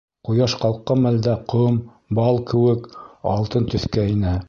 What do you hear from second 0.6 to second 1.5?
ҡалҡҡан мәлдә